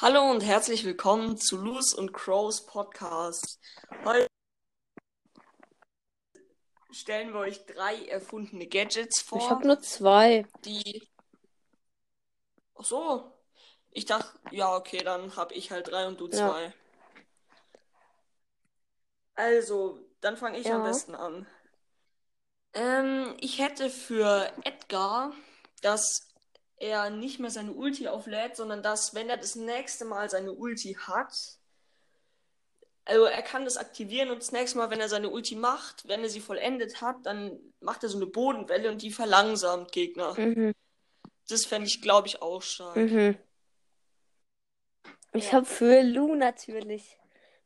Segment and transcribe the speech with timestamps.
[0.00, 3.60] Hallo und herzlich willkommen zu Loose und Crows Podcast.
[4.02, 4.26] Heute
[6.90, 9.36] stellen wir euch drei erfundene Gadgets vor.
[9.38, 10.46] Ich habe nur zwei.
[10.64, 11.06] die.
[12.76, 13.30] Ach so.
[13.90, 16.32] Ich dachte, ja, okay, dann habe ich halt drei und du Ja.
[16.48, 16.74] zwei.
[19.34, 20.84] Also, dann fange ich am Ja.
[20.88, 21.46] besten an.
[22.72, 25.34] Ähm, ich hätte für Edgar,
[25.82, 26.29] dass
[26.80, 30.94] er nicht mehr seine Ulti auflädt, sondern dass, wenn er das nächste Mal seine Ulti
[30.94, 31.58] hat,
[33.04, 36.22] also er kann das aktivieren und das nächste Mal, wenn er seine Ulti macht, wenn
[36.22, 40.38] er sie vollendet hat, dann macht er so eine Bodenwelle und die verlangsamt Gegner.
[40.38, 40.74] Mhm.
[41.48, 42.96] Das fände ich, glaube ich, auch stark.
[42.96, 43.36] Mhm.
[45.32, 45.52] Ich Ja.
[45.52, 47.18] habe für Lu natürlich.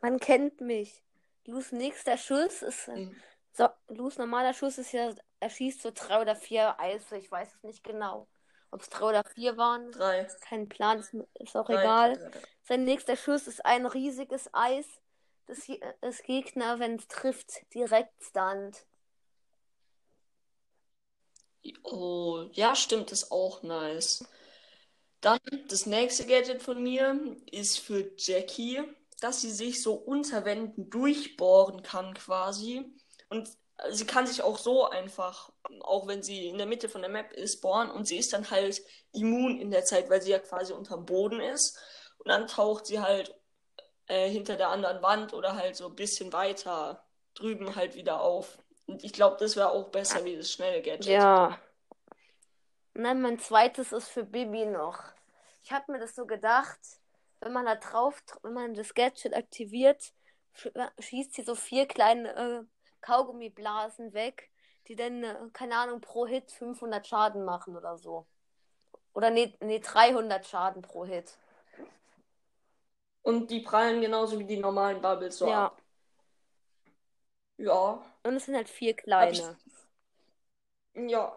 [0.00, 1.02] Man kennt mich.
[1.46, 2.88] Lus nächster Schuss ist.
[2.88, 3.16] Mhm.
[3.52, 7.16] So, Lus normaler Schuss ist ja, er schießt so drei oder vier Eise.
[7.16, 8.26] Ich weiß es nicht genau.
[8.70, 9.90] Ob es drei oder vier waren.
[9.92, 10.24] Drei.
[10.42, 12.16] Kein Plan, ist, ist auch Drei, egal.
[12.16, 12.40] drei, drei.
[12.64, 14.86] Sein nächster Schuss ist ein riesiges Eis.
[15.46, 15.66] Das,
[16.00, 18.84] das Gegner, wenn es trifft, direkt stunt.
[21.82, 24.24] Oh, ja, stimmt, ist auch nice.
[25.20, 28.82] Dann das nächste Gadget von mir ist für Jackie,
[29.20, 32.94] dass sie sich so unter Wänden durchbohren kann quasi.
[33.28, 33.50] Und
[33.90, 35.52] sie kann sich auch so einfach,
[35.82, 37.90] auch wenn sie in der Mitte von der Map ist, bohren.
[37.90, 41.40] Und sie ist dann halt immun in der Zeit, weil sie ja quasi unterm Boden
[41.40, 41.78] ist.
[42.18, 43.34] Und dann taucht sie halt
[44.06, 48.58] äh, hinter der anderen Wand oder halt so ein bisschen weiter drüben halt wieder auf.
[48.86, 51.06] Und ich glaube, das wäre auch besser wie das schnelle Gadget.
[51.06, 51.58] Ja.
[52.94, 55.02] Dann mein zweites ist für Bibi noch.
[55.62, 56.80] Ich habe mir das so gedacht,
[57.40, 60.02] wenn man da drauf, wenn man das Gadget aktiviert,
[60.56, 62.64] sch- schießt sie so vier kleine äh,
[63.00, 64.50] Kaugummiblasen weg,
[64.88, 68.26] die dann, äh, keine Ahnung, pro Hit 500 Schaden machen oder so.
[69.14, 71.36] Oder nee, nee 300 Schaden pro Hit.
[73.22, 75.66] Und die prallen genauso wie die normalen Bubbles so Ja.
[75.66, 75.82] ab.
[77.58, 78.02] Ja.
[78.22, 78.98] Und es sind halt vier Hab
[79.32, 79.58] ich- kleine.
[80.94, 81.36] Ja.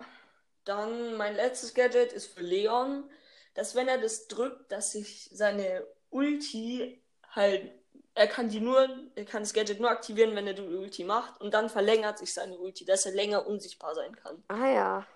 [0.63, 3.09] Dann mein letztes Gadget ist für Leon,
[3.56, 7.01] dass wenn er das drückt, dass sich seine Ulti
[7.31, 7.72] halt,
[8.13, 11.39] er kann die nur, er kann das Gadget nur aktivieren, wenn er die Ulti macht
[11.41, 14.44] und dann verlängert sich seine Ulti, dass er länger unsichtbar sein kann.
[14.47, 15.07] Ah ja.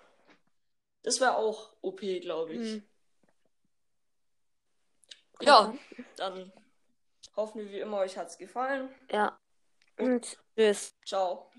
[1.04, 2.74] Das wäre auch OP, glaube ich.
[2.74, 2.84] Hm.
[5.42, 5.74] Ja,
[6.16, 6.52] dann
[7.36, 8.90] hoffen wir wie immer, euch hat's gefallen.
[9.12, 9.38] Ja.
[9.98, 10.94] Und tschüss.
[11.06, 11.52] Ciao.